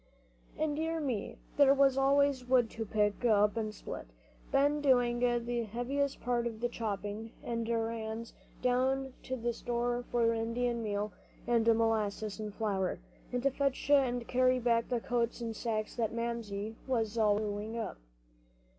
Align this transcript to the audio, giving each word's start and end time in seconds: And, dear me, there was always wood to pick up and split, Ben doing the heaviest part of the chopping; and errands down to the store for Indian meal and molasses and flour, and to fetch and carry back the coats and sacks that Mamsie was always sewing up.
And, 0.57 0.75
dear 0.75 0.99
me, 0.99 1.37
there 1.57 1.75
was 1.75 1.95
always 1.95 2.43
wood 2.47 2.71
to 2.71 2.85
pick 2.87 3.23
up 3.23 3.55
and 3.55 3.71
split, 3.71 4.07
Ben 4.51 4.81
doing 4.81 5.19
the 5.19 5.61
heaviest 5.65 6.21
part 6.21 6.47
of 6.47 6.59
the 6.59 6.69
chopping; 6.69 7.33
and 7.43 7.69
errands 7.69 8.33
down 8.63 9.13
to 9.21 9.35
the 9.35 9.53
store 9.53 10.03
for 10.09 10.33
Indian 10.33 10.81
meal 10.81 11.13
and 11.45 11.67
molasses 11.67 12.39
and 12.39 12.51
flour, 12.51 12.97
and 13.31 13.43
to 13.43 13.51
fetch 13.51 13.91
and 13.91 14.27
carry 14.27 14.57
back 14.57 14.89
the 14.89 14.99
coats 15.01 15.39
and 15.39 15.55
sacks 15.55 15.95
that 15.97 16.11
Mamsie 16.15 16.77
was 16.87 17.15
always 17.15 17.43
sewing 17.45 17.77
up. 17.77 17.99